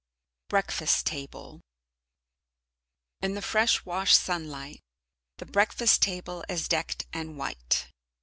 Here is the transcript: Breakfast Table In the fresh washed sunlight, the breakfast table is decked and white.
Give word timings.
Breakfast 0.49 1.05
Table 1.05 1.61
In 3.21 3.35
the 3.35 3.41
fresh 3.43 3.85
washed 3.85 4.19
sunlight, 4.19 4.81
the 5.37 5.45
breakfast 5.45 6.01
table 6.01 6.43
is 6.49 6.67
decked 6.67 7.05
and 7.13 7.37
white. 7.37 7.87